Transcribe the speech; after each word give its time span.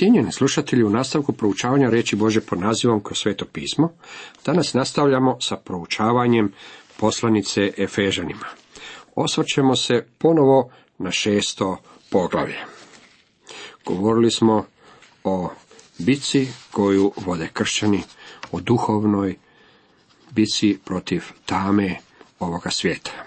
Cijenjeni 0.00 0.32
slušatelji, 0.32 0.84
u 0.84 0.90
nastavku 0.90 1.32
proučavanja 1.32 1.90
reći 1.90 2.16
Bože 2.16 2.40
pod 2.40 2.58
nazivom 2.60 3.02
kroz 3.02 3.18
sveto 3.18 3.44
pismo, 3.52 3.92
danas 4.46 4.74
nastavljamo 4.74 5.36
sa 5.40 5.56
proučavanjem 5.56 6.52
poslanice 6.96 7.72
Efežanima. 7.78 8.46
Osvrćemo 9.14 9.76
se 9.76 10.06
ponovo 10.18 10.70
na 10.98 11.10
šesto 11.10 11.76
poglavlje. 12.10 12.58
Govorili 13.86 14.30
smo 14.30 14.64
o 15.24 15.50
bici 15.98 16.48
koju 16.70 17.12
vode 17.16 17.48
kršćani, 17.52 18.02
o 18.52 18.60
duhovnoj 18.60 19.36
bici 20.30 20.78
protiv 20.84 21.24
tame 21.46 21.96
ovoga 22.38 22.70
svijeta. 22.70 23.24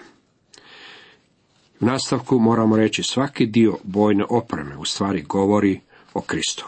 U 1.80 1.86
nastavku 1.86 2.38
moramo 2.38 2.76
reći 2.76 3.02
svaki 3.02 3.46
dio 3.46 3.78
bojne 3.82 4.24
opreme 4.30 4.76
u 4.76 4.84
stvari 4.84 5.22
govori 5.22 5.80
o 6.14 6.20
Kristu. 6.20 6.66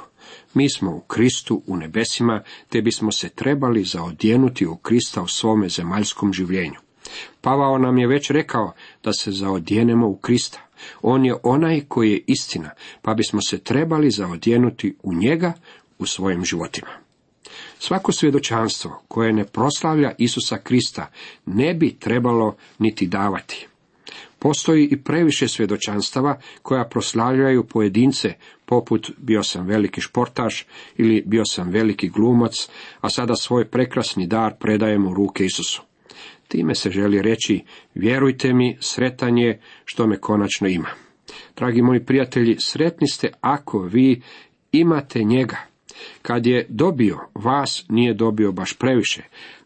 Mi 0.54 0.70
smo 0.70 0.90
u 0.90 1.00
Kristu 1.00 1.62
u 1.66 1.76
nebesima, 1.76 2.42
te 2.68 2.82
bismo 2.82 3.12
se 3.12 3.28
trebali 3.28 3.84
zaodjenuti 3.84 4.66
u 4.66 4.76
Krista 4.76 5.22
u 5.22 5.28
svome 5.28 5.68
zemaljskom 5.68 6.32
življenju. 6.32 6.80
Pavao 7.40 7.78
nam 7.78 7.98
je 7.98 8.06
već 8.06 8.30
rekao 8.30 8.72
da 9.04 9.12
se 9.12 9.32
zaodjenemo 9.32 10.08
u 10.08 10.16
Krista. 10.16 10.60
On 11.02 11.24
je 11.24 11.34
onaj 11.42 11.80
koji 11.88 12.12
je 12.12 12.24
istina, 12.26 12.70
pa 13.02 13.14
bismo 13.14 13.40
se 13.48 13.58
trebali 13.58 14.10
zaodjenuti 14.10 14.96
u 15.02 15.14
njega 15.14 15.52
u 15.98 16.06
svojim 16.06 16.44
životima. 16.44 16.90
Svako 17.78 18.12
svjedočanstvo 18.12 19.02
koje 19.08 19.32
ne 19.32 19.44
proslavlja 19.44 20.12
Isusa 20.18 20.58
Krista 20.58 21.10
ne 21.46 21.74
bi 21.74 21.96
trebalo 21.98 22.56
niti 22.78 23.06
davati. 23.06 23.68
Postoji 24.46 24.88
i 24.90 24.96
previše 24.96 25.48
svjedočanstava 25.48 26.38
koja 26.62 26.84
proslavljaju 26.84 27.64
pojedince, 27.64 28.32
poput 28.66 29.10
bio 29.18 29.42
sam 29.42 29.66
veliki 29.66 30.00
športaš 30.00 30.66
ili 30.96 31.22
bio 31.26 31.44
sam 31.44 31.70
veliki 31.70 32.08
glumac, 32.08 32.68
a 33.00 33.10
sada 33.10 33.34
svoj 33.36 33.64
prekrasni 33.64 34.26
dar 34.26 34.54
predajem 34.60 35.06
u 35.06 35.14
ruke 35.14 35.44
Isusu. 35.44 35.82
Time 36.48 36.74
se 36.74 36.90
želi 36.90 37.22
reći, 37.22 37.64
vjerujte 37.94 38.52
mi, 38.52 38.76
sretan 38.80 39.38
je 39.38 39.60
što 39.84 40.06
me 40.06 40.20
konačno 40.20 40.68
ima. 40.68 40.88
Dragi 41.56 41.82
moji 41.82 42.04
prijatelji, 42.04 42.56
sretni 42.58 43.08
ste 43.08 43.32
ako 43.40 43.78
vi 43.78 44.22
imate 44.72 45.24
njega. 45.24 45.56
Kad 46.22 46.46
je 46.46 46.66
dobio, 46.68 47.18
vas 47.34 47.84
nije 47.88 48.14
dobio 48.14 48.52
baš 48.52 48.72
previše, 48.78 49.22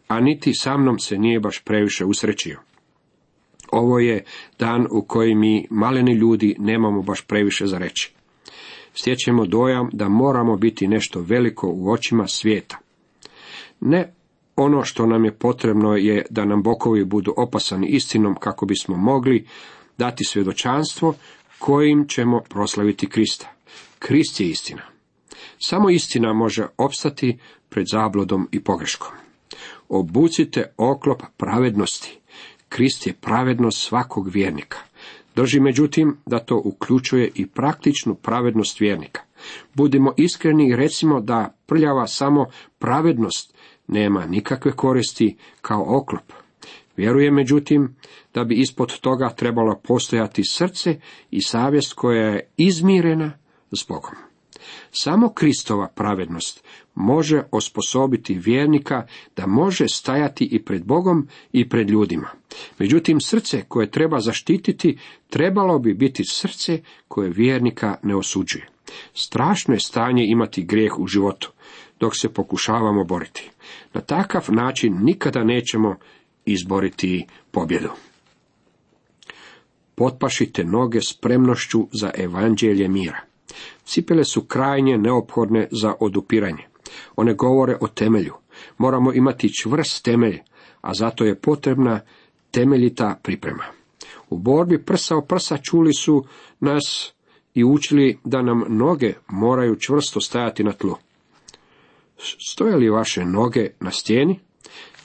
a 0.07 0.19
niti 0.19 0.53
sa 0.53 0.77
mnom 0.77 0.99
se 0.99 1.17
nije 1.17 1.39
baš 1.39 1.59
previše 1.59 2.05
usrećio. 2.05 2.70
Ovo 3.71 3.99
je 3.99 4.23
dan 4.59 4.87
u 4.91 5.01
koji 5.01 5.35
mi 5.35 5.67
maleni 5.69 6.13
ljudi 6.13 6.55
nemamo 6.59 7.01
baš 7.01 7.21
previše 7.21 7.67
za 7.67 7.77
reći. 7.77 8.13
Stječemo 8.93 9.45
dojam 9.45 9.89
da 9.93 10.09
moramo 10.09 10.57
biti 10.57 10.87
nešto 10.87 11.21
veliko 11.21 11.67
u 11.67 11.91
očima 11.91 12.27
svijeta. 12.27 12.77
Ne 13.79 14.13
ono 14.55 14.83
što 14.83 15.05
nam 15.05 15.25
je 15.25 15.33
potrebno 15.33 15.95
je 15.95 16.25
da 16.29 16.45
nam 16.45 16.63
bokovi 16.63 17.05
budu 17.05 17.33
opasani 17.37 17.87
istinom 17.87 18.35
kako 18.35 18.65
bismo 18.65 18.97
mogli 18.97 19.47
dati 19.97 20.23
svjedočanstvo 20.23 21.13
kojim 21.59 22.07
ćemo 22.07 22.41
proslaviti 22.49 23.09
Krista. 23.09 23.51
Krist 23.99 24.39
je 24.39 24.47
istina. 24.47 24.81
Samo 25.59 25.89
istina 25.89 26.33
može 26.33 26.67
opstati 26.77 27.37
pred 27.69 27.85
zablodom 27.91 28.47
i 28.51 28.63
pogreškom. 28.63 29.11
Obucite 29.89 30.73
oklop 30.77 31.21
pravednosti. 31.37 32.20
Krist 32.71 33.07
je 33.07 33.13
pravednost 33.13 33.81
svakog 33.81 34.29
vjernika. 34.29 34.77
Drži 35.35 35.59
međutim 35.59 36.17
da 36.25 36.39
to 36.39 36.61
uključuje 36.65 37.31
i 37.35 37.47
praktičnu 37.47 38.15
pravednost 38.15 38.79
vjernika. 38.79 39.21
Budimo 39.73 40.13
iskreni 40.17 40.69
i 40.69 40.75
recimo 40.75 41.21
da 41.21 41.53
prljava 41.65 42.07
samo 42.07 42.45
pravednost 42.79 43.53
nema 43.87 44.25
nikakve 44.25 44.71
koristi 44.71 45.37
kao 45.61 45.85
oklop. 45.97 46.33
Vjerujem 46.97 47.33
međutim 47.33 47.95
da 48.33 48.43
bi 48.43 48.55
ispod 48.55 48.99
toga 48.99 49.29
trebalo 49.29 49.81
postojati 49.83 50.43
srce 50.49 50.99
i 51.31 51.41
savjest 51.41 51.93
koja 51.93 52.25
je 52.25 52.49
izmirena 52.57 53.31
s 53.71 53.87
Bogom. 53.87 54.30
Samo 54.91 55.33
Kristova 55.33 55.87
pravednost 55.87 56.63
može 56.95 57.43
osposobiti 57.51 58.39
vjernika 58.39 59.05
da 59.35 59.47
može 59.47 59.85
stajati 59.87 60.45
i 60.45 60.65
pred 60.65 60.85
Bogom 60.85 61.27
i 61.51 61.69
pred 61.69 61.89
ljudima. 61.89 62.29
Međutim, 62.79 63.21
srce 63.21 63.63
koje 63.67 63.91
treba 63.91 64.19
zaštititi 64.19 64.97
trebalo 65.29 65.79
bi 65.79 65.93
biti 65.93 66.23
srce 66.23 66.81
koje 67.07 67.29
vjernika 67.29 67.97
ne 68.03 68.15
osuđuje. 68.15 68.69
Strašno 69.13 69.73
je 69.73 69.79
stanje 69.79 70.25
imati 70.25 70.63
grijeh 70.63 70.99
u 70.99 71.07
životu, 71.07 71.51
dok 71.99 72.17
se 72.17 72.33
pokušavamo 72.33 73.03
boriti. 73.03 73.49
Na 73.93 74.01
takav 74.01 74.45
način 74.49 74.97
nikada 75.03 75.43
nećemo 75.43 75.95
izboriti 76.45 77.25
pobjedu. 77.51 77.89
Potpašite 79.95 80.63
noge 80.63 81.01
spremnošću 81.01 81.87
za 81.91 82.11
evanđelje 82.17 82.87
mira. 82.87 83.30
Cipele 83.85 84.23
su 84.23 84.41
krajnje 84.41 84.97
neophodne 84.97 85.67
za 85.71 85.93
odupiranje. 85.99 86.67
One 87.15 87.33
govore 87.33 87.77
o 87.81 87.87
temelju. 87.87 88.33
Moramo 88.77 89.13
imati 89.13 89.53
čvrst 89.53 90.05
temelj, 90.05 90.39
a 90.81 90.93
zato 90.93 91.25
je 91.25 91.39
potrebna 91.39 91.99
temeljita 92.51 93.19
priprema. 93.23 93.63
U 94.29 94.37
borbi 94.37 94.85
prsa 94.85 95.15
o 95.17 95.21
prsa 95.21 95.57
čuli 95.57 95.93
su 95.93 96.25
nas 96.59 97.13
i 97.53 97.63
učili 97.63 98.19
da 98.23 98.41
nam 98.41 98.63
noge 98.67 99.13
moraju 99.27 99.75
čvrsto 99.79 100.21
stajati 100.21 100.63
na 100.63 100.71
tlu. 100.71 100.95
Stoje 102.47 102.75
li 102.75 102.89
vaše 102.89 103.25
noge 103.25 103.69
na 103.79 103.91
stijeni? 103.91 104.39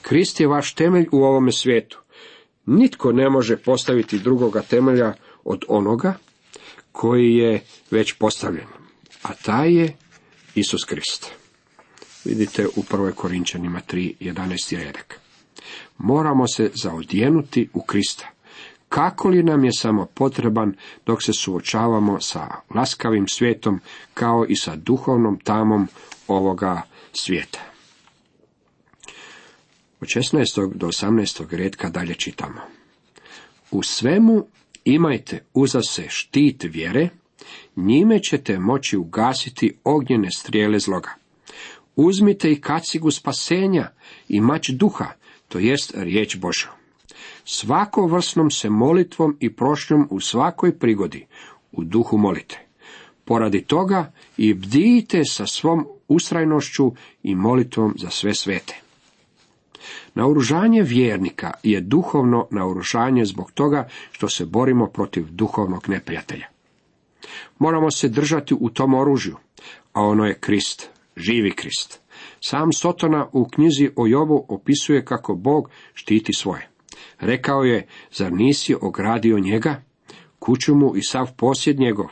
Krist 0.01 0.39
je 0.39 0.47
vaš 0.47 0.73
temelj 0.73 1.07
u 1.11 1.23
ovome 1.23 1.51
svijetu. 1.51 2.01
Nitko 2.65 3.11
ne 3.11 3.29
može 3.29 3.57
postaviti 3.57 4.19
drugoga 4.19 4.61
temelja 4.61 5.13
od 5.43 5.65
onoga 5.67 6.13
koji 6.97 7.35
je 7.35 7.63
već 7.91 8.13
postavljen, 8.13 8.67
a 9.23 9.33
taj 9.33 9.73
je 9.73 9.97
Isus 10.55 10.85
Krist. 10.85 11.31
Vidite 12.25 12.67
u 12.67 12.81
1. 12.81 13.11
Korinčanima 13.11 13.81
3, 13.87 14.13
11. 14.19 14.77
redak. 14.77 15.19
Moramo 15.97 16.47
se 16.47 16.71
zaodjenuti 16.73 17.69
u 17.73 17.81
Krista. 17.81 18.27
Kako 18.89 19.29
li 19.29 19.43
nam 19.43 19.65
je 19.65 19.71
samo 19.73 20.05
potreban 20.05 20.73
dok 21.05 21.23
se 21.23 21.33
suočavamo 21.33 22.21
sa 22.21 22.47
laskavim 22.75 23.27
svijetom 23.27 23.79
kao 24.13 24.45
i 24.49 24.55
sa 24.55 24.75
duhovnom 24.75 25.39
tamom 25.39 25.87
ovoga 26.27 26.81
svijeta. 27.13 27.59
Od 29.99 30.07
16. 30.07 30.73
do 30.73 30.87
18. 30.87 31.57
redka 31.57 31.89
dalje 31.89 32.13
čitamo. 32.13 32.61
U 33.71 33.83
svemu 33.83 34.47
imajte 34.93 35.43
uza 35.53 35.81
se 35.81 36.05
štit 36.09 36.63
vjere, 36.63 37.09
njime 37.75 38.19
ćete 38.19 38.59
moći 38.59 38.97
ugasiti 38.97 39.73
ognjene 39.83 40.31
strijele 40.31 40.79
zloga. 40.79 41.09
Uzmite 41.95 42.51
i 42.51 42.61
kacigu 42.61 43.11
spasenja 43.11 43.91
i 44.29 44.41
mač 44.41 44.69
duha, 44.69 45.05
to 45.47 45.59
jest 45.59 45.93
riječ 45.95 46.37
Božja. 46.37 46.71
Svako 47.45 48.07
vrsnom 48.07 48.51
se 48.51 48.69
molitvom 48.69 49.37
i 49.39 49.53
prošnjom 49.53 50.07
u 50.11 50.19
svakoj 50.19 50.79
prigodi 50.79 51.25
u 51.71 51.83
duhu 51.83 52.17
molite. 52.17 52.59
Poradi 53.25 53.61
toga 53.61 54.11
i 54.37 54.53
bdijte 54.53 55.25
sa 55.25 55.47
svom 55.47 55.87
ustrajnošću 56.07 56.91
i 57.23 57.35
molitvom 57.35 57.95
za 57.97 58.09
sve 58.09 58.33
svete. 58.33 58.86
Naoružanje 60.15 60.81
vjernika 60.81 61.51
je 61.63 61.81
duhovno 61.81 62.47
naoružanje 62.51 63.25
zbog 63.25 63.51
toga 63.51 63.87
što 64.11 64.29
se 64.29 64.45
borimo 64.45 64.87
protiv 64.87 65.25
duhovnog 65.29 65.89
neprijatelja. 65.89 66.45
Moramo 67.59 67.91
se 67.91 68.09
držati 68.09 68.55
u 68.59 68.69
tom 68.69 68.93
oružju, 68.93 69.35
a 69.93 70.01
ono 70.01 70.25
je 70.25 70.39
Krist, 70.39 70.89
živi 71.17 71.51
Krist. 71.51 71.99
Sam 72.39 72.73
Sotona 72.73 73.27
u 73.31 73.45
knjizi 73.45 73.89
o 73.95 74.07
Jobu 74.07 74.45
opisuje 74.47 75.05
kako 75.05 75.35
Bog 75.35 75.69
štiti 75.93 76.33
svoje. 76.33 76.69
Rekao 77.19 77.63
je, 77.63 77.87
zar 78.11 78.33
nisi 78.33 78.75
ogradio 78.81 79.39
njega, 79.39 79.81
kuću 80.39 80.75
mu 80.75 80.95
i 80.95 81.01
sav 81.01 81.31
posjed 81.37 81.79
njegov? 81.79 82.07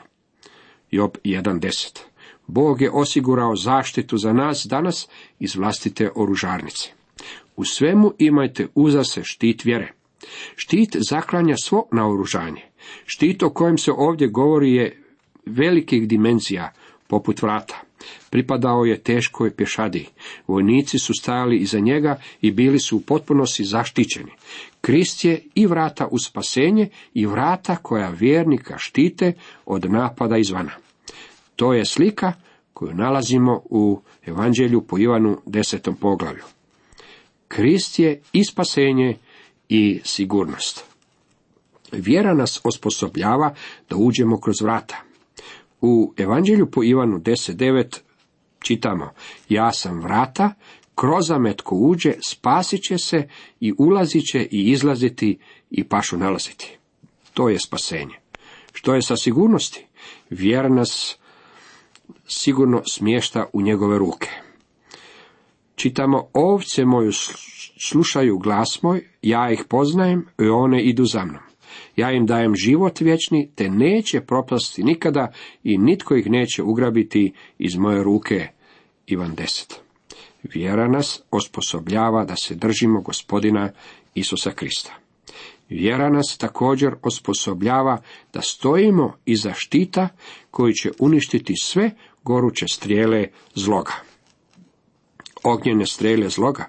Job 0.92 1.12
1.10 1.24 2.00
Bog 2.48 2.81
je 2.81 2.92
osigurao 2.92 3.56
zaštitu 3.56 4.18
za 4.18 4.33
nas 4.33 4.66
danas 4.69 5.07
iz 5.39 5.56
vlastite 5.56 6.12
oružarnice. 6.16 6.94
U 7.56 7.66
svemu 7.66 8.13
imajte 8.18 8.68
uza 8.75 9.04
se 9.04 9.22
štit 9.24 9.66
vjere. 9.66 9.92
Štit 10.56 10.96
zaklanja 11.10 11.56
svo 11.63 11.88
naoružanje. 11.92 12.62
Štit 13.06 13.44
o 13.44 13.50
kojem 13.50 13.78
se 13.78 13.92
ovdje 13.92 14.28
govori 14.28 14.74
je 14.74 15.04
velikih 15.46 16.07
dimenzija, 16.07 16.74
poput 17.07 17.42
vrata. 17.42 17.81
Pripadao 18.30 18.86
je 18.86 19.04
teškoj 19.04 19.56
pješadi. 19.56 20.07
Vojnici 20.48 21.00
su 21.00 21.13
stajali 21.13 21.57
iza 21.57 21.80
njega 21.80 22.19
i 22.42 22.52
bili 22.52 22.80
su 22.80 22.98
u 22.98 23.02
potpunosti 23.02 23.63
zaštićeni. 23.63 24.31
Krist 24.81 25.25
je 25.25 25.44
i 25.56 25.68
vrata 25.68 26.08
u 26.12 26.19
spasenje 26.19 26.90
i 27.13 27.25
vrata 27.25 27.75
koja 27.75 28.10
vjernika 28.10 28.78
štite 28.78 29.34
od 29.66 29.92
napada 29.92 30.38
izvana. 30.38 30.72
To 31.56 31.74
je 31.74 31.86
slika 31.86 32.34
koju 32.74 32.94
nalazimo 32.94 33.62
u 33.69 34.01
Evanđelju 34.25 34.81
po 34.81 34.98
Ivanu 34.98 35.38
desetom 35.46 35.96
poglavlju. 35.96 36.44
Krist 37.47 38.00
je 38.00 38.21
i 38.33 38.44
spasenje 38.44 39.18
i 39.69 40.01
sigurnost. 40.03 40.83
Vjera 41.92 42.33
nas 42.33 42.62
osposobljava 42.63 43.53
da 43.89 43.95
uđemo 43.95 44.39
kroz 44.39 44.62
vrata. 44.62 45.01
U 45.81 46.13
Evanđelju 46.18 46.71
po 46.71 46.83
Ivanu 46.83 47.19
10.9 47.19 48.00
čitamo, 48.59 49.09
ja 49.50 49.71
sam 49.74 50.01
vrata, 50.01 50.53
kroz 50.95 51.30
metko 51.39 51.75
uđe, 51.75 52.13
spasit 52.27 52.81
će 52.81 52.97
se 52.97 53.27
i 53.59 53.74
ulazit 53.77 54.24
će 54.31 54.48
i 54.51 54.71
izlaziti 54.71 55.39
i 55.71 55.83
pašu 55.83 56.18
nalaziti. 56.18 56.77
To 57.33 57.50
je 57.50 57.59
spasenje. 57.59 58.19
Što 58.74 58.95
je 58.95 59.01
sa 59.01 59.15
sigurnosti? 59.15 59.86
Vjera 60.30 60.69
nas 60.69 61.18
sigurno 62.27 62.81
smješta 62.86 63.45
u 63.53 63.62
njegove 63.62 63.98
ruke. 63.98 64.30
Čitamo, 65.75 66.30
ovce 66.33 66.86
moju 66.86 67.12
slušaju 67.80 68.38
glas 68.38 68.81
moj, 68.81 69.07
ja 69.22 69.51
ih 69.51 69.63
poznajem 69.69 70.25
i 70.39 70.50
one 70.50 70.83
idu 70.83 71.06
za 71.06 71.25
mnom. 71.25 71.44
Ja 71.95 72.12
im 72.12 72.25
dajem 72.25 72.56
život 72.56 73.00
vječni, 73.00 73.50
te 73.56 73.69
neće 73.69 74.22
propasti 74.22 74.83
nikada 74.83 75.31
i 75.63 75.77
nitko 75.77 76.16
ih 76.16 76.30
neće 76.30 76.63
ugrabiti 76.63 77.33
iz 77.57 77.75
moje 77.75 78.04
ruke. 78.04 78.48
Ivan 79.07 79.36
10. 79.36 79.74
Vjera 80.44 80.88
nas 80.88 81.22
osposobljava 81.31 82.25
da 82.25 82.36
se 82.36 82.56
držimo 82.56 83.01
gospodina 83.01 83.72
Isusa 84.16 84.51
Krista. 84.51 84.94
Vjera 85.69 86.10
nas 86.10 86.38
također 86.38 86.95
osposobljava 87.01 88.01
da 88.33 88.42
stojimo 88.42 89.13
iza 89.25 89.54
štita 89.54 90.10
koji 90.51 90.74
će 90.74 90.92
uništiti 91.00 91.54
sve 91.62 91.92
goruće 92.24 92.66
strijele 92.68 93.27
zloga. 93.56 94.05
Ognjene 95.45 95.86
strijele 95.86 96.30
zloga, 96.30 96.65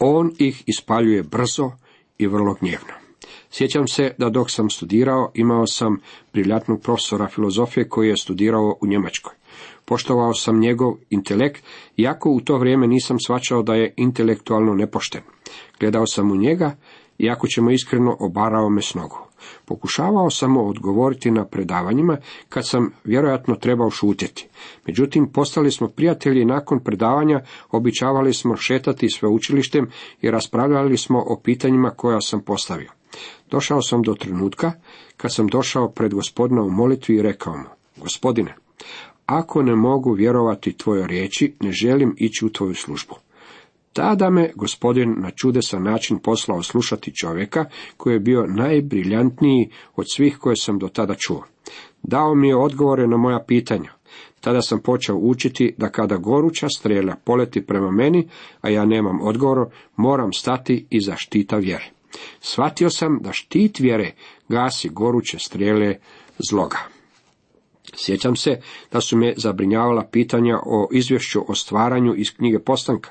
on 0.00 0.32
ih 0.38 0.62
ispaljuje 0.66 1.22
brzo 1.22 1.70
i 2.18 2.26
vrlo 2.26 2.54
gnjevno. 2.60 2.92
Sjećam 3.50 3.88
se 3.88 4.14
da 4.18 4.30
dok 4.30 4.50
sam 4.50 4.70
studirao 4.70 5.30
imao 5.34 5.66
sam 5.66 5.96
briljatnog 6.32 6.80
profesora 6.82 7.28
filozofije 7.28 7.88
koji 7.88 8.08
je 8.08 8.16
studirao 8.16 8.76
u 8.80 8.86
Njemačkoj. 8.86 9.34
Poštovao 9.84 10.34
sam 10.34 10.60
njegov 10.60 10.94
intelekt, 11.10 11.64
iako 11.96 12.30
u 12.30 12.40
to 12.40 12.58
vrijeme 12.58 12.86
nisam 12.86 13.20
svačao 13.20 13.62
da 13.62 13.74
je 13.74 13.94
intelektualno 13.96 14.74
nepošten. 14.74 15.20
Gledao 15.80 16.06
sam 16.06 16.30
u 16.30 16.36
njega, 16.36 16.76
iako 17.22 17.46
ćemo 17.46 17.70
iskreno 17.70 18.16
obarao 18.20 18.68
me 18.68 18.82
s 18.82 18.94
nogu. 18.94 19.18
Pokušavao 19.64 20.30
sam 20.30 20.56
odgovoriti 20.56 21.30
na 21.30 21.44
predavanjima 21.44 22.16
kad 22.48 22.68
sam 22.68 22.92
vjerojatno 23.04 23.54
trebao 23.54 23.90
šutjeti. 23.90 24.48
Međutim, 24.86 25.32
postali 25.32 25.70
smo 25.70 25.88
prijatelji 25.88 26.44
nakon 26.44 26.80
predavanja, 26.80 27.40
običavali 27.70 28.34
smo 28.34 28.56
šetati 28.56 29.10
sveučilištem 29.10 29.90
i 30.22 30.30
raspravljali 30.30 30.96
smo 30.96 31.18
o 31.18 31.40
pitanjima 31.44 31.90
koja 31.90 32.20
sam 32.20 32.40
postavio. 32.40 32.90
Došao 33.50 33.82
sam 33.82 34.02
do 34.02 34.14
trenutka 34.14 34.72
kad 35.16 35.34
sam 35.34 35.46
došao 35.46 35.88
pred 35.88 36.14
gospodina 36.14 36.62
u 36.62 36.70
molitvi 36.70 37.14
i 37.16 37.22
rekao 37.22 37.56
mu, 37.56 37.64
gospodine, 37.96 38.54
ako 39.26 39.62
ne 39.62 39.76
mogu 39.76 40.12
vjerovati 40.12 40.76
tvojoj 40.76 41.06
riječi, 41.06 41.54
ne 41.60 41.72
želim 41.72 42.14
ići 42.18 42.46
u 42.46 42.50
tvoju 42.50 42.74
službu. 42.74 43.14
Tada 43.92 44.30
me 44.30 44.52
gospodin 44.54 45.14
na 45.18 45.30
čudesan 45.30 45.82
način 45.82 46.18
poslao 46.18 46.62
slušati 46.62 47.14
čovjeka 47.14 47.64
koji 47.96 48.14
je 48.14 48.20
bio 48.20 48.46
najbriljantniji 48.46 49.70
od 49.96 50.06
svih 50.14 50.38
koje 50.38 50.56
sam 50.56 50.78
do 50.78 50.88
tada 50.88 51.14
čuo. 51.14 51.44
Dao 52.02 52.34
mi 52.34 52.48
je 52.48 52.56
odgovore 52.56 53.06
na 53.06 53.16
moja 53.16 53.44
pitanja. 53.48 53.92
Tada 54.40 54.62
sam 54.62 54.80
počeo 54.80 55.16
učiti 55.16 55.74
da 55.78 55.88
kada 55.88 56.16
goruća 56.16 56.68
strela 56.68 57.16
poleti 57.24 57.66
prema 57.66 57.90
meni, 57.90 58.28
a 58.60 58.68
ja 58.68 58.84
nemam 58.84 59.20
odgovor, 59.22 59.66
moram 59.96 60.32
stati 60.32 60.86
iza 60.90 61.16
štita 61.16 61.56
vjere. 61.56 61.90
Shvatio 62.40 62.90
sam 62.90 63.18
da 63.20 63.32
štit 63.32 63.78
vjere 63.80 64.12
gasi 64.48 64.88
goruće 64.88 65.38
strele 65.38 65.96
zloga. 66.50 66.78
Sjećam 67.96 68.36
se 68.36 68.60
da 68.92 69.00
su 69.00 69.16
me 69.16 69.34
zabrinjavala 69.36 70.04
pitanja 70.12 70.58
o 70.66 70.88
izvješću 70.92 71.44
o 71.48 71.54
stvaranju 71.54 72.14
iz 72.16 72.36
knjige 72.36 72.58
Postanka. 72.58 73.10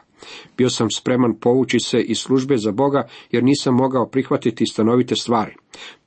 Bio 0.58 0.70
sam 0.70 0.92
spreman 0.92 1.40
povući 1.40 1.80
se 1.80 2.02
iz 2.02 2.18
službe 2.18 2.58
za 2.58 2.72
Boga 2.72 3.08
jer 3.32 3.44
nisam 3.44 3.76
mogao 3.76 4.08
prihvatiti 4.08 4.66
stanovite 4.66 5.16
stvari. 5.16 5.56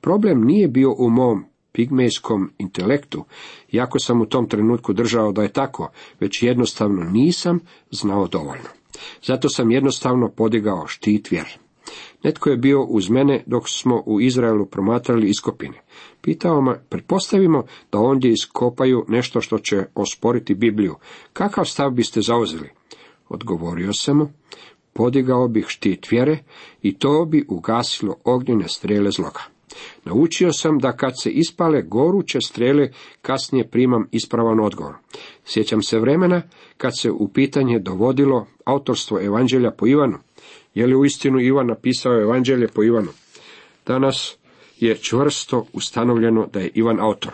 Problem 0.01 0.43
nije 0.43 0.67
bio 0.67 0.95
u 0.97 1.09
mom 1.09 1.45
pigmejskom 1.71 2.51
intelektu, 2.57 3.23
iako 3.71 3.99
sam 3.99 4.21
u 4.21 4.25
tom 4.25 4.49
trenutku 4.49 4.93
držao 4.93 5.31
da 5.31 5.43
je 5.43 5.53
tako, 5.53 5.91
već 6.19 6.43
jednostavno 6.43 7.03
nisam 7.03 7.59
znao 7.91 8.27
dovoljno. 8.27 8.69
Zato 9.23 9.49
sam 9.49 9.71
jednostavno 9.71 10.29
podigao 10.29 10.87
štit 10.87 11.31
vjere. 11.31 11.57
Netko 12.23 12.49
je 12.49 12.57
bio 12.57 12.83
uz 12.83 13.09
mene 13.09 13.43
dok 13.45 13.69
smo 13.69 14.03
u 14.05 14.21
Izraelu 14.21 14.65
promatrali 14.65 15.29
iskopine. 15.29 15.81
Pitao 16.21 16.61
me, 16.61 16.79
pretpostavimo 16.89 17.63
da 17.91 17.99
ondje 17.99 18.31
iskopaju 18.31 19.05
nešto 19.07 19.41
što 19.41 19.59
će 19.59 19.85
osporiti 19.95 20.55
Bibliju. 20.55 20.95
Kakav 21.33 21.65
stav 21.65 21.91
biste 21.91 22.21
zauzeli? 22.21 22.69
Odgovorio 23.29 23.93
sam 23.93 24.17
mu, 24.17 24.29
podigao 24.93 25.47
bih 25.47 25.65
štit 25.67 26.11
vjere 26.11 26.37
i 26.81 26.97
to 26.97 27.25
bi 27.25 27.45
ugasilo 27.49 28.15
ognjene 28.23 28.67
strele 28.67 29.11
zloga. 29.11 29.41
Naučio 30.05 30.53
sam 30.53 30.79
da 30.79 30.91
kad 30.91 31.13
se 31.21 31.29
ispale 31.29 31.81
goruće 31.81 32.41
strele, 32.41 32.89
kasnije 33.21 33.67
primam 33.69 34.07
ispravan 34.11 34.59
odgovor. 34.59 34.93
Sjećam 35.45 35.81
se 35.81 35.99
vremena 35.99 36.41
kad 36.77 36.99
se 36.99 37.11
u 37.11 37.27
pitanje 37.27 37.79
dovodilo 37.79 38.47
autorstvo 38.65 39.21
Evanđelja 39.21 39.71
po 39.71 39.87
Ivanu. 39.87 40.17
Je 40.75 40.87
li 40.87 40.95
uistinu 40.95 41.39
Ivan 41.39 41.67
napisao 41.67 42.21
Evanđelje 42.21 42.67
po 42.67 42.83
Ivanu? 42.83 43.11
Danas 43.85 44.37
je 44.79 44.97
čvrsto 44.97 45.65
ustanovljeno 45.73 46.47
da 46.53 46.59
je 46.59 46.71
Ivan 46.73 46.99
autor. 46.99 47.33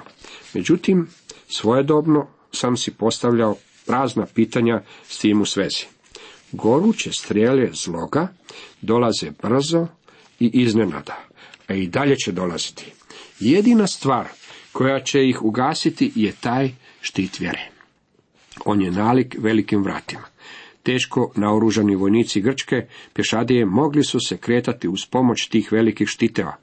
Međutim, 0.54 1.08
svojedobno 1.48 2.28
sam 2.52 2.78
si 2.78 2.92
postavljao 2.92 3.56
prazna 3.86 4.26
pitanja 4.26 4.82
s 5.08 5.18
tim 5.18 5.42
u 5.42 5.46
svezi. 5.46 5.86
Goruće 6.52 7.12
strijele 7.12 7.70
zloga 7.74 8.28
dolaze 8.82 9.32
brzo 9.44 9.88
i 10.40 10.50
iznenada, 10.54 11.18
a 11.68 11.74
i 11.74 11.88
dalje 11.88 12.16
će 12.16 12.32
dolaziti. 12.32 12.86
Jedina 13.40 13.88
stvar 13.88 14.28
koja 14.72 15.04
će 15.04 15.28
ih 15.28 15.42
ugasiti 15.44 16.12
je 16.16 16.32
taj 16.42 16.72
štit 17.02 17.40
vjere. 17.40 17.70
On 18.66 18.82
je 18.82 18.92
nalik 18.92 19.36
velikim 19.40 19.84
vratima. 19.84 20.24
Teško 20.84 21.32
naoružani 21.36 21.96
vojnici 21.96 22.42
Grčke, 22.42 22.88
pješadije, 23.14 23.66
mogli 23.66 24.04
su 24.04 24.20
se 24.20 24.38
kretati 24.38 24.88
uz 24.88 25.06
pomoć 25.06 25.48
tih 25.48 25.72
velikih 25.72 26.08
štiteva. 26.08 26.56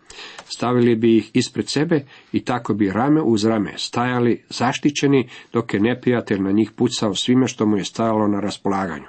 Stavili 0.49 0.97
bi 0.97 1.17
ih 1.17 1.31
ispred 1.35 1.69
sebe 1.69 2.05
i 2.33 2.45
tako 2.45 2.75
bi 2.75 2.93
rame 2.93 3.23
uz 3.23 3.45
rame 3.45 3.73
stajali 3.77 4.45
zaštićeni 4.49 5.29
dok 5.53 5.75
je 5.75 5.81
neprijatelj 5.81 6.41
na 6.41 6.53
njih 6.53 6.71
pucao 6.71 7.15
svime 7.15 7.49
što 7.49 7.67
mu 7.67 7.77
je 7.77 7.85
stajalo 7.85 8.29
na 8.29 8.41
raspolaganju. 8.41 9.07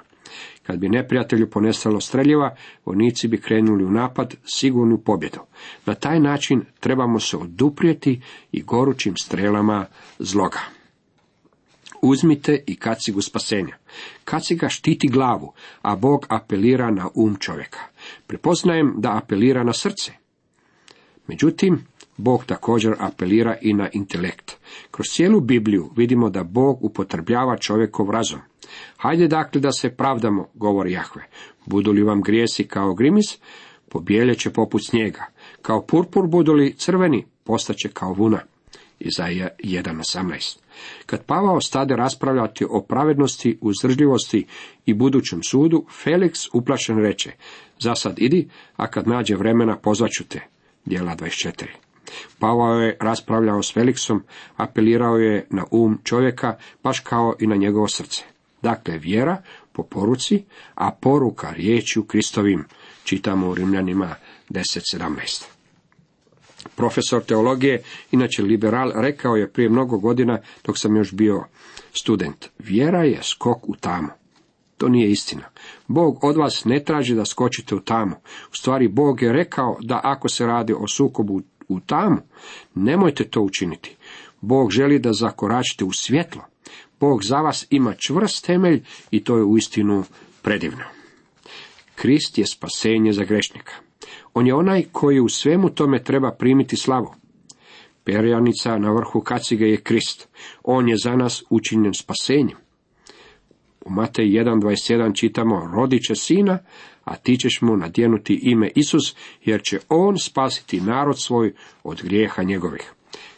Kad 0.62 0.78
bi 0.78 0.88
neprijatelju 0.88 1.50
ponestalo 1.50 2.00
streljiva, 2.00 2.56
vojnici 2.84 3.28
bi 3.28 3.40
krenuli 3.40 3.84
u 3.84 3.90
napad 3.90 4.34
sigurnu 4.44 4.98
pobjedu. 4.98 5.38
Na 5.86 5.94
taj 5.94 6.20
način 6.20 6.64
trebamo 6.80 7.20
se 7.20 7.36
oduprijeti 7.36 8.20
i 8.52 8.62
gorućim 8.62 9.16
strelama 9.16 9.86
zloga. 10.18 10.60
Uzmite 12.02 12.64
i 12.66 12.76
kacigu 12.76 13.22
spasenja. 13.22 13.76
Kaciga 14.24 14.68
štiti 14.68 15.08
glavu, 15.08 15.52
a 15.82 15.96
Bog 15.96 16.26
apelira 16.28 16.90
na 16.90 17.08
um 17.14 17.36
čovjeka. 17.36 17.78
Prepoznajem 18.26 18.94
da 18.96 19.16
apelira 19.16 19.64
na 19.64 19.72
srce. 19.72 20.19
Međutim, 21.30 21.86
Bog 22.16 22.44
također 22.44 22.94
apelira 22.98 23.56
i 23.62 23.74
na 23.74 23.88
intelekt. 23.92 24.56
Kroz 24.90 25.06
cijelu 25.06 25.40
Bibliju 25.40 25.90
vidimo 25.96 26.30
da 26.30 26.44
Bog 26.44 26.84
upotrebljava 26.84 27.56
čovjekov 27.56 28.10
razum. 28.10 28.40
Hajde 28.96 29.28
dakle 29.28 29.60
da 29.60 29.72
se 29.72 29.90
pravdamo, 29.90 30.48
govori 30.54 30.92
Jahve. 30.92 31.22
Budu 31.66 31.92
li 31.92 32.02
vam 32.02 32.22
grijesi 32.22 32.64
kao 32.64 32.94
grimis, 32.94 33.38
će 34.38 34.50
poput 34.50 34.86
snijega. 34.86 35.26
Kao 35.62 35.82
purpur 35.82 36.26
budu 36.26 36.52
li 36.52 36.74
crveni, 36.74 37.26
postaće 37.44 37.88
kao 37.88 38.12
vuna. 38.12 38.40
Izaija 39.00 39.48
1.18. 39.64 40.58
Kad 41.06 41.24
Pavao 41.24 41.60
stade 41.60 41.96
raspravljati 41.96 42.66
o 42.70 42.82
pravednosti, 42.82 43.58
uzdržljivosti 43.60 44.46
i 44.86 44.94
budućem 44.94 45.42
sudu, 45.42 45.84
Felix 46.04 46.48
uplašen 46.52 46.98
reče, 46.98 47.32
za 47.78 47.94
sad 47.94 48.18
idi, 48.18 48.48
a 48.76 48.86
kad 48.86 49.08
nađe 49.08 49.36
vremena 49.36 49.76
pozvaću 49.76 50.24
te. 50.24 50.59
Dijela 50.84 51.16
24. 51.16 51.66
Pavao 52.38 52.80
je 52.80 52.96
raspravljao 53.00 53.62
s 53.62 53.76
Felixom, 53.76 54.20
apelirao 54.56 55.16
je 55.16 55.46
na 55.50 55.64
um 55.70 55.98
čovjeka, 56.04 56.56
baš 56.82 57.00
kao 57.00 57.34
i 57.40 57.46
na 57.46 57.56
njegovo 57.56 57.88
srce. 57.88 58.22
Dakle, 58.62 58.98
vjera 58.98 59.42
po 59.72 59.82
poruci, 59.82 60.44
a 60.74 60.90
poruka 60.90 61.50
riječju 61.50 62.04
Kristovim, 62.04 62.64
čitamo 63.04 63.48
u 63.48 63.54
Rimljanima 63.54 64.14
10.17. 64.50 65.44
Profesor 66.76 67.24
teologije, 67.24 67.82
inače 68.10 68.42
liberal, 68.42 68.92
rekao 68.94 69.36
je 69.36 69.52
prije 69.52 69.68
mnogo 69.68 69.98
godina, 69.98 70.38
dok 70.64 70.78
sam 70.78 70.96
još 70.96 71.12
bio 71.12 71.44
student, 71.92 72.46
vjera 72.58 73.04
je 73.04 73.22
skok 73.22 73.68
u 73.68 73.76
tamu. 73.76 74.19
To 74.80 74.88
nije 74.88 75.10
istina. 75.10 75.42
Bog 75.88 76.24
od 76.24 76.36
vas 76.36 76.64
ne 76.64 76.84
traži 76.84 77.14
da 77.14 77.24
skočite 77.24 77.74
u 77.74 77.80
tamu. 77.80 78.16
U 78.52 78.56
stvari, 78.56 78.88
Bog 78.88 79.22
je 79.22 79.32
rekao 79.32 79.76
da 79.80 80.00
ako 80.04 80.28
se 80.28 80.46
radi 80.46 80.72
o 80.72 80.88
sukobu 80.88 81.40
u 81.68 81.80
tamu, 81.80 82.16
nemojte 82.74 83.24
to 83.24 83.40
učiniti. 83.40 83.96
Bog 84.40 84.70
želi 84.70 84.98
da 84.98 85.12
zakoračite 85.12 85.84
u 85.84 85.92
svjetlo. 85.92 86.42
Bog 87.00 87.24
za 87.24 87.36
vas 87.36 87.66
ima 87.70 87.94
čvrst 87.94 88.46
temelj 88.46 88.82
i 89.10 89.24
to 89.24 89.36
je 89.36 89.44
uistinu 89.44 90.04
predivno. 90.42 90.84
Krist 91.94 92.38
je 92.38 92.46
spasenje 92.46 93.12
za 93.12 93.24
grešnika. 93.24 93.72
On 94.34 94.46
je 94.46 94.54
onaj 94.54 94.84
koji 94.92 95.20
u 95.20 95.28
svemu 95.28 95.70
tome 95.70 96.02
treba 96.04 96.32
primiti 96.32 96.76
slavu. 96.76 97.14
Perjanica 98.04 98.78
na 98.78 98.92
vrhu 98.92 99.20
kacige 99.20 99.64
je 99.64 99.80
Krist. 99.80 100.28
On 100.62 100.88
je 100.88 100.96
za 100.96 101.16
nas 101.16 101.42
učinjen 101.50 101.94
spasenjem. 101.94 102.69
U 103.84 103.90
Matej 103.90 104.26
1.21 104.26 105.14
čitamo, 105.20 105.70
rodit 105.74 106.02
će 106.06 106.14
sina, 106.14 106.58
a 107.04 107.16
ti 107.16 107.36
ćeš 107.36 107.58
mu 107.62 107.76
nadjenuti 107.76 108.40
ime 108.42 108.70
Isus, 108.74 109.16
jer 109.44 109.62
će 109.62 109.78
on 109.88 110.18
spasiti 110.18 110.80
narod 110.80 111.20
svoj 111.20 111.54
od 111.84 112.02
grijeha 112.02 112.42
njegovih. 112.42 112.92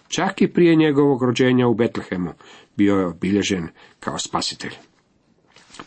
Čak 0.08 0.42
i 0.42 0.52
prije 0.52 0.76
njegovog 0.76 1.22
rođenja 1.22 1.68
u 1.68 1.74
Betlehemu 1.74 2.32
bio 2.76 2.96
je 2.96 3.06
obilježen 3.06 3.68
kao 4.00 4.18
spasitelj. 4.18 4.72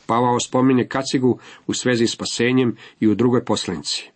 Pavao 0.05 0.39
spominje 0.39 0.87
kacigu 0.87 1.39
u 1.67 1.73
svezi 1.73 2.07
spasenjem 2.07 2.75
i 2.99 3.07
u 3.07 3.15
drugoj 3.15 3.45
poslanici. 3.45 4.09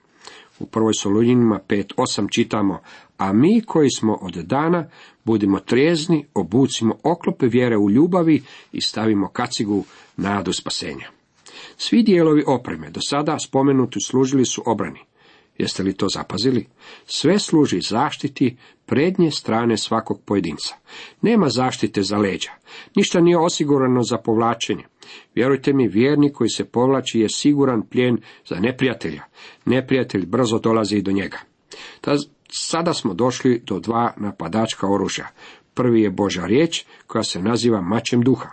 U 0.59 0.65
prvoj 0.65 0.93
Solunjinima 0.93 1.59
5.8 1.67 2.27
čitamo, 2.31 2.79
a 3.17 3.33
mi 3.33 3.61
koji 3.61 3.89
smo 3.89 4.17
od 4.21 4.33
dana, 4.33 4.89
budimo 5.23 5.59
trijezni, 5.59 6.25
obucimo 6.33 6.95
oklope 7.03 7.47
vjere 7.47 7.77
u 7.77 7.89
ljubavi 7.89 8.43
i 8.71 8.81
stavimo 8.81 9.27
kacigu 9.27 9.83
nadu 10.19 10.53
spasenja. 10.53 11.09
Svi 11.77 12.03
dijelovi 12.03 12.43
opreme 12.47 12.89
do 12.89 12.99
sada 13.01 13.39
spomenuti 13.39 13.99
služili 13.99 14.45
su 14.45 14.63
obrani. 14.65 14.99
Jeste 15.57 15.83
li 15.83 15.93
to 15.93 16.07
zapazili? 16.09 16.67
Sve 17.05 17.39
služi 17.39 17.81
zaštiti 17.81 18.57
prednje 18.85 19.31
strane 19.31 19.77
svakog 19.77 20.21
pojedinca. 20.25 20.75
Nema 21.21 21.49
zaštite 21.49 22.03
za 22.03 22.17
leđa. 22.17 22.51
Ništa 22.95 23.19
nije 23.19 23.37
osigurano 23.37 24.03
za 24.03 24.17
povlačenje. 24.17 24.83
Vjerujte 25.35 25.73
mi, 25.73 25.87
vjernik 25.87 26.33
koji 26.33 26.49
se 26.49 26.65
povlači 26.65 27.19
je 27.19 27.29
siguran 27.29 27.81
plijen 27.81 28.17
za 28.47 28.55
neprijatelja. 28.55 29.23
Neprijatelj 29.65 30.25
brzo 30.25 30.59
dolazi 30.59 30.97
i 30.97 31.01
do 31.01 31.11
njega. 31.11 31.37
Ta, 32.01 32.15
sada 32.49 32.93
smo 32.93 33.13
došli 33.13 33.61
do 33.65 33.79
dva 33.79 34.13
napadačka 34.17 34.87
oružja. 34.87 35.27
Prvi 35.73 36.01
je 36.01 36.09
Boža 36.09 36.45
riječ, 36.45 36.85
koja 37.07 37.23
se 37.23 37.41
naziva 37.41 37.81
mačem 37.81 38.21
duha. 38.21 38.49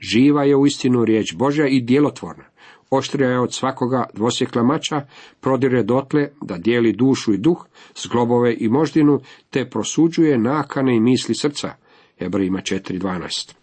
Živa 0.00 0.44
je 0.44 0.56
u 0.56 0.66
istinu 0.66 1.04
riječ 1.04 1.34
Božja 1.34 1.66
i 1.68 1.80
djelotvorna. 1.80 2.44
Oštrija 2.90 3.30
je 3.30 3.40
od 3.40 3.54
svakoga 3.54 4.04
dvosjekla 4.14 4.62
mača, 4.62 5.06
prodire 5.40 5.82
dotle 5.82 6.28
da 6.42 6.58
dijeli 6.58 6.92
dušu 6.92 7.32
i 7.32 7.38
duh, 7.38 7.66
zglobove 7.96 8.56
i 8.58 8.68
moždinu, 8.68 9.20
te 9.50 9.70
prosuđuje 9.70 10.38
nakane 10.38 10.96
i 10.96 11.00
misli 11.00 11.34
srca. 11.34 11.74
Hebrejima 12.18 12.58
4.12. 12.58 13.54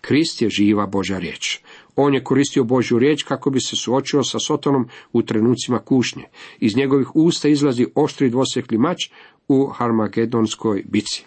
Krist 0.00 0.42
je 0.42 0.50
živa 0.50 0.86
Božja 0.86 1.18
riječ. 1.18 1.60
On 1.96 2.14
je 2.14 2.24
koristio 2.24 2.64
Božju 2.64 2.98
riječ 2.98 3.22
kako 3.22 3.50
bi 3.50 3.60
se 3.60 3.76
suočio 3.76 4.22
sa 4.22 4.38
Sotonom 4.38 4.88
u 5.12 5.22
trenucima 5.22 5.78
kušnje. 5.78 6.24
Iz 6.60 6.76
njegovih 6.76 7.16
usta 7.16 7.48
izlazi 7.48 7.86
oštri 7.94 8.30
dvosjekli 8.30 8.78
mač 8.78 9.10
u 9.48 9.66
Harmagedonskoj 9.66 10.84
bici. 10.88 11.24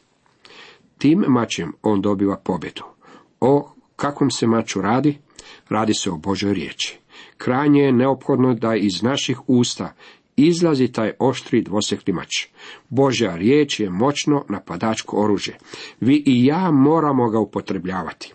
Tim 0.98 1.26
mačem 1.28 1.74
on 1.82 2.02
dobiva 2.02 2.38
pobjedu. 2.44 2.84
O 3.40 3.77
kakvom 3.98 4.32
se 4.32 4.48
maču 4.48 4.82
radi? 4.82 5.18
Radi 5.70 5.94
se 5.94 6.12
o 6.12 6.18
Božoj 6.18 6.54
riječi. 6.54 7.00
Krajnje 7.38 7.82
je 7.82 7.92
neophodno 7.92 8.54
da 8.54 8.75
iz 8.75 9.04
naših 9.04 9.39
usta 9.48 9.94
izlazi 10.38 10.88
taj 10.88 11.12
oštri 11.20 11.62
dvosekli 11.62 12.13
mač. 12.13 12.48
Božja 12.89 13.36
riječ 13.36 13.80
je 13.80 13.89
moćno 13.89 14.46
napadačko 14.50 15.18
oružje. 15.18 15.58
Vi 16.00 16.24
i 16.25 16.46
ja 16.46 16.72
moramo 16.72 17.30
ga 17.30 17.39
upotrebljavati. 17.39 18.34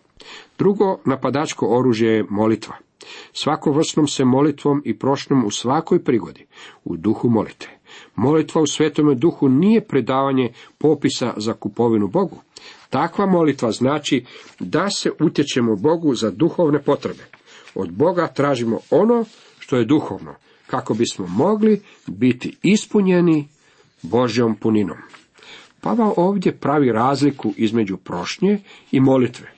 Drugo 0.58 0.98
napadačko 1.04 1.66
oružje 1.66 2.10
je 2.10 2.26
molitva. 2.30 2.74
Svako 3.32 3.72
vrsnom 3.72 4.06
se 4.06 4.24
molitvom 4.24 4.82
i 4.84 4.98
prošnjom 4.98 5.44
u 5.44 5.50
svakoj 5.50 6.04
prigodi, 6.04 6.46
u 6.84 6.96
duhu 6.96 7.28
molite. 7.28 7.78
Molitva 8.14 8.62
u 8.62 8.66
svetome 8.66 9.14
duhu 9.14 9.48
nije 9.48 9.80
predavanje 9.80 10.52
popisa 10.78 11.34
za 11.36 11.52
kupovinu 11.52 12.08
Bogu. 12.08 12.36
Takva 12.92 13.26
molitva 13.26 13.72
znači 13.72 14.24
da 14.60 14.90
se 14.90 15.10
utječemo 15.20 15.76
Bogu 15.76 16.14
za 16.14 16.30
duhovne 16.30 16.82
potrebe. 16.82 17.24
Od 17.74 17.92
Boga 17.92 18.26
tražimo 18.26 18.78
ono 18.90 19.24
što 19.58 19.76
je 19.76 19.84
duhovno, 19.84 20.34
kako 20.66 20.94
bismo 20.94 21.26
mogli 21.26 21.82
biti 22.06 22.56
ispunjeni 22.62 23.48
Božjom 24.02 24.56
puninom. 24.56 24.96
Pavao 25.80 26.14
ovdje 26.16 26.56
pravi 26.56 26.92
razliku 26.92 27.52
između 27.56 27.96
prošnje 27.96 28.60
i 28.90 29.00
molitve. 29.00 29.52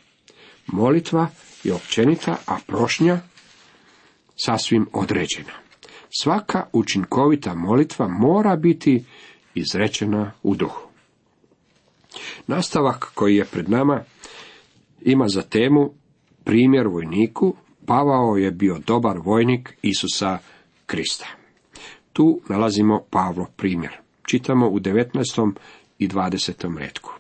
Molitva 0.67 1.29
je 1.65 1.75
općenita, 1.75 2.37
a 2.47 2.57
prošnja 2.67 3.21
sasvim 4.37 4.87
određena. 4.93 5.53
Svaka 6.19 6.67
učinkovita 6.73 7.55
molitva 7.55 8.09
mora 8.09 8.57
biti 8.57 9.05
izrečena 9.55 10.33
u 10.43 10.55
duhu. 10.55 10.94
Nastavak 12.47 13.11
koji 13.15 13.37
je 13.37 13.45
pred 13.45 13.71
nama 13.71 14.03
ima 15.03 15.29
za 15.29 15.43
temu 15.43 15.91
primjer 16.45 16.87
vojniku 16.89 17.55
Pavao 17.87 18.37
je 18.37 18.51
bio 18.51 18.79
dobar 18.87 19.19
vojnik 19.19 19.79
Isusa 19.83 20.39
Krista. 20.87 21.27
Tu 22.13 22.41
nalazimo 22.49 23.03
Pavlo 23.11 23.47
primjer. 23.57 23.93
Čitamo 24.27 24.69
u 24.69 24.81
19. 24.81 25.53
i 25.99 26.09
20. 26.09 26.79
redku. 26.79 27.11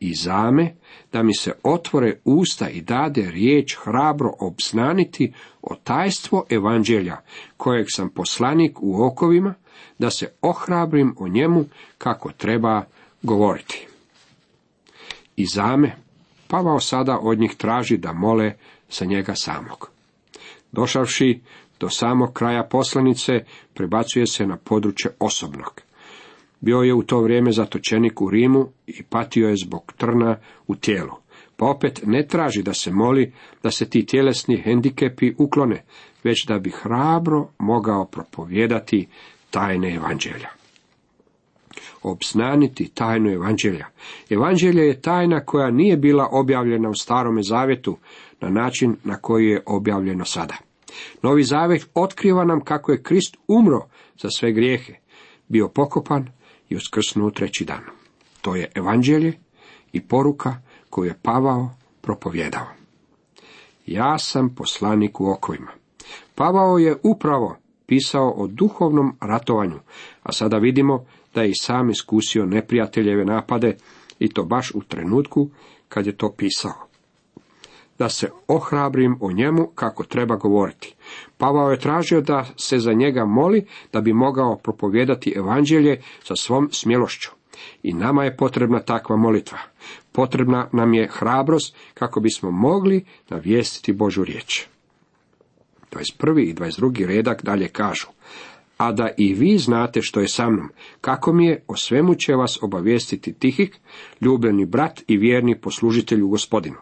I 0.00 0.14
zame 0.14 0.74
da 1.12 1.22
mi 1.22 1.34
se 1.34 1.52
otvore 1.62 2.18
usta 2.24 2.68
i 2.68 2.80
dade 2.80 3.30
riječ 3.30 3.76
hrabro 3.84 4.32
obznaniti 4.38 5.32
o 5.62 5.74
tajstvo 5.74 6.44
evanđelja, 6.50 7.16
kojeg 7.56 7.86
sam 7.88 8.08
poslanik 8.08 8.82
u 8.82 9.02
okovima, 9.02 9.54
da 9.98 10.10
se 10.10 10.32
ohrabrim 10.40 11.14
o 11.18 11.28
njemu 11.28 11.64
kako 11.98 12.32
treba 12.32 12.84
govoriti. 13.22 13.89
I 15.36 15.46
zame, 15.46 15.96
Pavao 16.50 16.80
sada 16.80 17.18
od 17.22 17.38
njih 17.38 17.54
traži 17.54 17.96
da 17.96 18.12
mole 18.12 18.52
sa 18.88 19.04
njega 19.04 19.34
samog. 19.34 19.90
Došavši 20.72 21.40
do 21.80 21.88
samog 21.88 22.32
kraja 22.32 22.64
poslanice, 22.70 23.32
prebacuje 23.74 24.26
se 24.26 24.46
na 24.46 24.56
područje 24.56 25.10
osobnog. 25.18 25.82
Bio 26.60 26.78
je 26.78 26.94
u 26.94 27.02
to 27.02 27.20
vrijeme 27.20 27.52
zatočenik 27.52 28.20
u 28.20 28.30
Rimu 28.30 28.68
i 28.86 29.02
patio 29.02 29.48
je 29.48 29.56
zbog 29.56 29.92
trna 29.96 30.36
u 30.66 30.74
tijelu. 30.74 31.12
Pa 31.56 31.66
opet 31.66 32.00
ne 32.06 32.26
traži 32.26 32.62
da 32.62 32.74
se 32.74 32.92
moli 32.92 33.32
da 33.62 33.70
se 33.70 33.90
ti 33.90 34.06
tjelesni 34.06 34.56
hendikepi 34.56 35.34
uklone, 35.38 35.84
već 36.24 36.46
da 36.46 36.58
bi 36.58 36.70
hrabro 36.70 37.48
mogao 37.58 38.04
propovijedati 38.04 39.06
tajne 39.50 39.94
evanđelja. 39.94 40.59
Obznaniti 42.02 42.90
tajnu 42.94 43.30
evanđelja. 43.30 43.86
Evanđelje 44.30 44.82
je 44.82 45.00
tajna 45.00 45.44
koja 45.44 45.70
nije 45.70 45.96
bila 45.96 46.28
objavljena 46.32 46.88
u 46.88 46.94
starome 46.94 47.42
zavjetu, 47.42 47.96
na 48.40 48.48
način 48.48 48.96
na 49.04 49.16
koji 49.16 49.46
je 49.46 49.62
objavljeno 49.66 50.24
sada. 50.24 50.54
Novi 51.22 51.42
zavjet 51.42 51.88
otkriva 51.94 52.44
nam 52.44 52.60
kako 52.60 52.92
je 52.92 53.02
Krist 53.02 53.36
umro 53.48 53.80
za 54.22 54.28
sve 54.30 54.52
grijehe, 54.52 54.94
bio 55.48 55.68
pokopan 55.68 56.28
i 56.68 56.76
uskrsnuo 56.76 57.30
treći 57.30 57.64
dan. 57.64 57.82
To 58.40 58.56
je 58.56 58.72
evanđelje 58.74 59.32
i 59.92 60.00
poruka 60.00 60.54
koju 60.90 61.08
je 61.08 61.18
Pavao 61.22 61.70
propovjedao. 62.00 62.66
Ja 63.86 64.18
sam 64.18 64.54
poslanik 64.54 65.20
u 65.20 65.30
okovima. 65.30 65.70
Pavao 66.34 66.78
je 66.78 66.96
upravo 67.02 67.56
pisao 67.86 68.30
o 68.30 68.46
duhovnom 68.46 69.16
ratovanju, 69.20 69.78
a 70.22 70.32
sada 70.32 70.58
vidimo 70.58 71.06
da 71.34 71.42
je 71.42 71.50
i 71.50 71.60
sam 71.60 71.90
iskusio 71.90 72.46
neprijateljeve 72.46 73.24
napade 73.24 73.76
i 74.18 74.28
to 74.28 74.44
baš 74.44 74.70
u 74.74 74.82
trenutku 74.82 75.50
kad 75.88 76.06
je 76.06 76.16
to 76.16 76.32
pisao 76.36 76.90
da 78.00 78.08
se 78.08 78.30
ohrabrim 78.48 79.16
o 79.20 79.32
njemu 79.32 79.66
kako 79.74 80.04
treba 80.04 80.36
govoriti. 80.36 80.94
Pavao 81.38 81.70
je 81.70 81.78
tražio 81.78 82.20
da 82.20 82.46
se 82.56 82.78
za 82.78 82.92
njega 82.92 83.24
moli 83.24 83.66
da 83.92 84.00
bi 84.00 84.12
mogao 84.12 84.56
propovijedati 84.56 85.32
evanđelje 85.36 86.02
sa 86.22 86.36
svom 86.36 86.68
smjelošću. 86.72 87.30
I 87.82 87.92
nama 87.92 88.24
je 88.24 88.36
potrebna 88.36 88.80
takva 88.80 89.16
molitva. 89.16 89.58
Potrebna 90.12 90.68
nam 90.72 90.94
je 90.94 91.08
hrabrost 91.12 91.76
kako 91.94 92.20
bismo 92.20 92.50
mogli 92.50 93.04
navijestiti 93.28 93.92
Božu 93.92 94.24
riječ. 94.24 94.66
21. 95.92 96.50
i 96.50 96.54
22. 96.54 97.06
redak 97.06 97.42
dalje 97.42 97.68
kažu. 97.68 98.06
A 98.80 98.92
da 98.92 99.08
i 99.18 99.34
vi 99.34 99.58
znate 99.58 100.02
što 100.02 100.20
je 100.20 100.28
sa 100.28 100.50
mnom, 100.50 100.68
kako 101.00 101.32
mi 101.32 101.46
je, 101.46 101.64
o 101.68 101.76
svemu 101.76 102.14
će 102.14 102.34
vas 102.34 102.58
obavijestiti 102.62 103.32
Tihik, 103.32 103.76
ljubljeni 104.20 104.66
brat 104.66 105.02
i 105.06 105.16
vjerni 105.16 105.60
poslužitelj 105.60 106.22
u 106.22 106.28
gospodinu. 106.28 106.76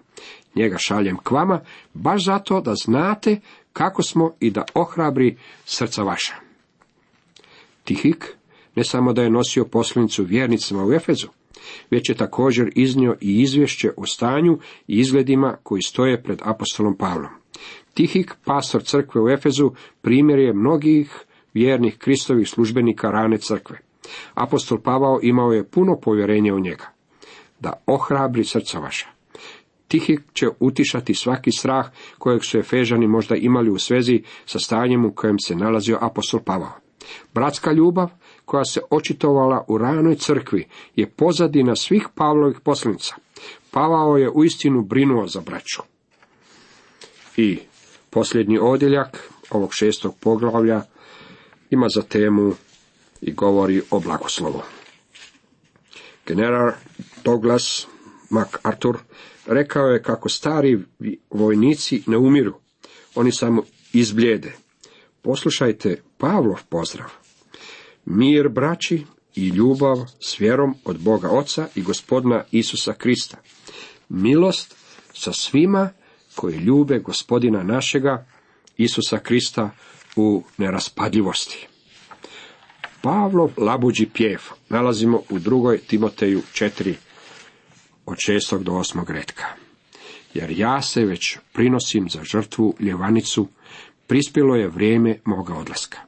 Njega 0.55 0.79
šaljem 0.79 1.17
k 1.17 1.31
vama, 1.31 1.61
baš 1.95 2.25
zato 2.25 2.61
da 2.61 2.75
znate 2.75 3.41
kako 3.73 4.03
smo 4.03 4.35
i 4.41 4.51
da 4.51 4.65
ohrabri 4.75 5.37
srca 5.65 6.03
vaša. 6.03 6.35
Tihik 7.85 8.37
ne 8.77 8.85
samo 8.85 9.13
da 9.13 9.23
je 9.23 9.31
nosio 9.31 9.65
poslanicu 9.65 10.25
vjernicima 10.25 10.85
u 10.85 10.93
Efezu, 10.93 11.29
već 11.91 12.09
je 12.09 12.17
također 12.17 12.71
iznio 12.75 13.17
i 13.21 13.41
izvješće 13.43 13.91
o 13.97 14.07
stanju 14.07 14.59
i 14.89 14.99
izgledima 14.99 15.57
koji 15.63 15.83
stoje 15.83 16.23
pred 16.23 16.39
apostolom 16.45 16.97
Pavlom. 16.97 17.31
Tihik, 17.95 18.35
pastor 18.45 18.83
crkve 18.83 19.21
u 19.23 19.29
Efezu, 19.29 19.71
primjer 20.03 20.39
je 20.39 20.53
mnogih 20.53 21.25
vjernih 21.55 21.99
Kristovih 21.99 22.49
službenika 22.49 23.11
rane 23.11 23.39
crkve. 23.39 23.79
Apostol 24.35 24.79
Pavao 24.81 25.21
imao 25.23 25.53
je 25.53 25.65
puno 25.65 25.97
povjerenja 26.01 26.55
u 26.55 26.61
njega. 26.61 26.87
Da 27.61 27.73
ohrabri 27.87 28.45
srca 28.45 28.79
vaša. 28.79 29.07
Tihik 29.89 30.21
će 30.33 30.47
utišati 30.61 31.15
svaki 31.15 31.53
strah 31.53 31.87
kojeg 32.19 32.45
su 32.45 32.59
Efežani 32.59 33.07
možda 33.07 33.37
imali 33.37 33.71
u 33.71 33.79
svezi 33.79 34.23
sa 34.47 34.59
stanjem 34.59 35.05
u 35.05 35.13
kojem 35.13 35.39
se 35.39 35.57
nalazio 35.57 35.99
apostol 36.01 36.41
Pavao. 36.41 36.73
Bratska 37.35 37.73
ljubav 37.73 38.11
koja 38.45 38.65
se 38.65 38.81
očitovala 38.91 39.65
u 39.69 39.79
ranoj 39.79 40.15
crkvi 40.15 40.69
je 40.97 41.11
pozadina 41.11 41.77
svih 41.77 42.09
Pavlovih 42.15 42.61
poslanica. 42.61 43.15
Pavao 43.71 44.17
je 44.17 44.31
uistinu 44.31 44.83
brinuo 44.83 45.27
za 45.27 45.41
braću. 45.41 45.83
I 47.37 47.59
posljednji 48.11 48.59
odjeljak 48.59 49.31
ovog 49.51 49.71
šestog 49.73 50.15
poglavlja 50.21 50.83
ima 51.71 51.89
za 51.89 52.03
temu 52.03 52.55
i 53.21 53.33
govori 53.33 53.83
o 53.91 54.01
blagoslovu. 54.01 54.63
General 56.27 56.73
Douglas 57.25 57.87
MacArthur 58.31 58.99
rekao 59.47 59.87
je 59.87 60.03
kako 60.03 60.29
stari 60.29 60.79
vojnici 61.31 62.03
ne 62.07 62.17
umiru, 62.17 62.55
oni 63.15 63.33
samo 63.33 63.63
izbljede. 63.93 64.53
Poslušajte 65.23 66.03
Pavlov 66.19 66.61
pozdrav. 66.69 67.09
Mir 68.05 68.49
braći 68.49 69.05
i 69.35 69.49
ljubav 69.49 69.97
s 70.21 70.41
vjerom 70.41 70.75
od 70.85 70.99
Boga 70.99 71.29
Oca 71.31 71.69
i 71.75 71.83
gospodina 71.83 72.45
Isusa 72.51 72.93
Krista. 72.93 73.37
Milost 74.09 74.75
sa 75.13 75.33
svima 75.33 75.91
koji 76.35 76.57
ljube 76.57 76.99
gospodina 76.99 77.63
našega 77.63 78.27
Isusa 78.77 79.19
Krista 79.19 79.71
u 80.19 80.43
neraspadljivosti. 80.59 81.67
Pavlov 83.03 83.51
labuđi 83.57 84.07
pjev 84.15 84.41
nalazimo 84.69 85.23
u 85.31 85.39
drugoj 85.39 85.79
Timoteju 85.79 86.43
4 86.53 86.95
od 88.07 88.17
6. 88.17 88.63
do 88.63 88.73
8. 88.73 89.13
redka. 89.13 89.45
Jer 90.35 90.51
ja 90.51 90.83
se 90.83 91.05
već 91.05 91.39
prinosim 91.53 92.09
za 92.11 92.25
žrtvu 92.25 92.75
ljevanicu, 92.81 93.49
prispjelo 94.07 94.57
je 94.57 94.69
vrijeme 94.69 95.19
moga 95.25 95.55
odlaska. 95.55 95.99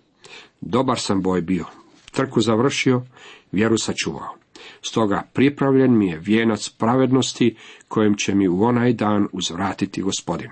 Dobar 0.60 0.98
sam 0.98 1.22
boj 1.22 1.40
bio, 1.40 1.64
trku 2.10 2.40
završio, 2.40 3.02
vjeru 3.52 3.78
sačuvao. 3.78 4.34
Stoga 4.82 5.22
pripravljen 5.32 5.98
mi 5.98 6.06
je 6.06 6.18
vijenac 6.18 6.68
pravednosti 6.68 7.56
kojem 7.88 8.16
će 8.16 8.34
mi 8.34 8.48
u 8.48 8.62
onaj 8.62 8.92
dan 8.92 9.28
uzvratiti 9.32 10.02
gospodin. 10.02 10.50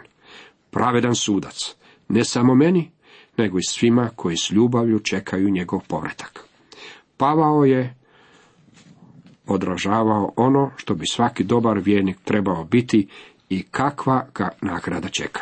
Pravedan 0.70 1.14
sudac, 1.14 1.74
ne 2.08 2.24
samo 2.24 2.54
meni, 2.54 2.90
nego 3.38 3.59
i 3.59 3.68
svima 3.68 4.11
koji 4.16 4.37
s 4.37 4.50
ljubavlju 4.50 4.99
čekaju 4.99 5.50
njegov 5.50 5.80
povratak. 5.88 6.45
Pavao 7.16 7.64
je 7.64 7.95
odražavao 9.47 10.33
ono 10.37 10.71
što 10.76 10.95
bi 10.95 11.07
svaki 11.07 11.45
dobar 11.45 11.78
vjernik 11.78 12.16
trebao 12.25 12.64
biti 12.64 13.09
i 13.49 13.62
kakva 13.62 14.26
ga 14.35 14.49
nagrada 14.61 15.09
čeka. 15.09 15.40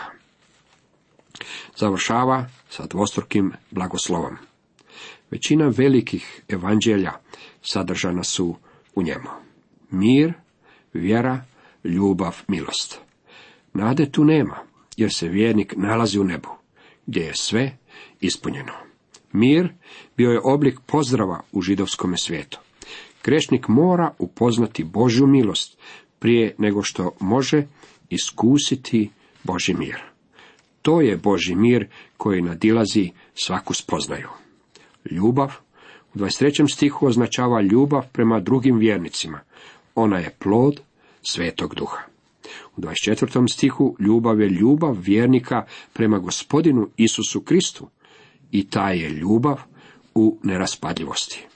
Završava 1.76 2.47
sa 2.69 2.87
dvostrukim 2.87 3.53
blagoslovom. 3.71 4.37
Većina 5.31 5.73
velikih 5.77 6.42
evanđelja 6.49 7.12
sadržana 7.62 8.25
su 8.25 8.57
u 8.94 9.03
njemu. 9.03 9.29
Mir, 9.90 10.33
vjera, 10.92 11.44
ljubav, 11.85 12.42
milost. 12.49 13.01
Nade 13.75 14.11
tu 14.11 14.25
nema, 14.25 14.57
jer 14.97 15.12
se 15.12 15.29
vjernik 15.29 15.75
nalazi 15.77 16.18
u 16.18 16.25
nebu, 16.25 16.49
gdje 17.07 17.20
je 17.20 17.35
sve 17.35 17.79
ispunjeno. 18.20 18.72
Mir 19.32 19.68
bio 20.16 20.30
je 20.30 20.40
oblik 20.44 20.80
pozdrava 20.87 21.40
u 21.52 21.62
židovskom 21.62 22.16
svijetu. 22.16 22.59
Grešnik 23.24 23.68
mora 23.68 24.14
upoznati 24.18 24.85
Božju 24.85 25.26
milost 25.26 25.78
prije 26.18 26.54
nego 26.59 26.82
što 26.82 27.12
može 27.20 27.66
iskusiti 28.11 29.11
Boži 29.44 29.74
mir. 29.74 30.02
To 30.82 31.00
je 31.00 31.16
Boži 31.16 31.54
mir 31.54 31.88
koji 32.16 32.42
nadilazi 32.42 33.11
svaku 33.35 33.74
spoznaju. 33.74 34.28
Ljubav 35.11 35.52
u 36.14 36.18
23. 36.18 36.72
stihu 36.72 37.06
označava 37.06 37.61
ljubav 37.61 38.02
prema 38.12 38.40
drugim 38.40 38.78
vjernicima. 38.78 39.40
Ona 39.94 40.18
je 40.18 40.35
plod 40.38 40.80
svetog 41.22 41.74
duha. 41.74 42.15
U 42.77 42.81
24. 42.81 43.53
stihu 43.53 43.97
ljubav 44.01 44.41
je 44.41 44.49
ljubav 44.49 44.97
vjernika 45.01 45.65
prema 45.93 46.19
gospodinu 46.19 46.89
Isusu 46.97 47.41
Kristu 47.41 47.89
i 48.51 48.71
ta 48.71 48.91
je 48.91 49.09
ljubav 49.09 49.61
u 50.15 50.39
neraspadljivosti. 50.43 51.47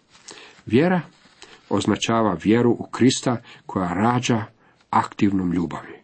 Vjera 0.67 1.01
označava 1.69 2.37
vjeru 2.45 2.71
u 2.71 2.87
Krista 2.91 3.43
koja 3.67 3.95
rađa 3.95 4.45
aktivnom 4.91 5.53
ljubavi. 5.53 6.01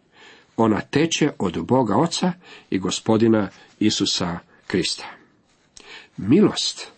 Ona 0.57 0.81
teče 0.81 1.31
od 1.39 1.65
Boga 1.65 1.95
Oca 1.95 2.31
i 2.69 2.79
gospodina 2.79 3.49
Isusa 3.79 4.39
Krista. 4.67 5.05
Milost 6.17 6.91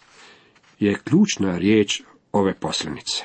je 0.79 0.99
ključna 1.03 1.57
riječ 1.57 2.01
ove 2.31 2.53
poslanice. 2.53 3.23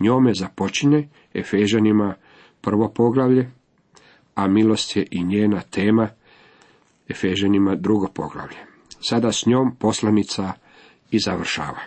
Njome 0.00 0.34
započinje 0.34 1.08
Efežanima 1.34 2.14
prvo 2.60 2.88
poglavlje, 2.88 3.50
a 4.38 4.48
milost 4.48 4.96
je 4.96 5.06
i 5.10 5.24
njena 5.24 5.60
tema 5.60 6.08
Efežanima 7.08 7.74
drugo 7.74 8.08
poglavlje. 8.14 8.56
Sada 9.00 9.32
s 9.32 9.46
njom 9.46 9.76
poslanica 9.78 10.52
i 11.10 11.18
završava. 11.18 11.80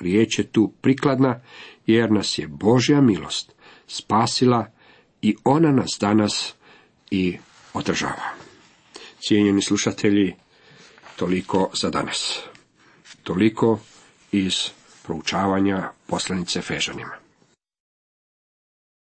Riječ 0.00 0.38
je 0.38 0.52
tu 0.52 0.72
prikladna 0.80 1.40
jer 1.86 2.12
nas 2.12 2.38
je 2.38 2.48
Božja 2.48 3.00
milost 3.00 3.52
spasila 3.86 4.70
i 5.22 5.36
ona 5.44 5.72
nas 5.72 5.96
danas 6.00 6.54
i 7.10 7.38
održava. 7.74 8.30
Cijenjeni 9.20 9.62
slušatelji, 9.62 10.34
toliko 11.16 11.70
za 11.74 11.90
danas. 11.90 12.40
Toliko 13.22 13.78
iz 14.32 14.54
proučavanja 15.02 15.90
poslanice 16.06 16.60
Fežanima. 16.60 17.23